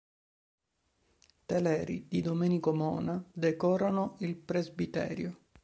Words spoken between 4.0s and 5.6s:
il presbiterio.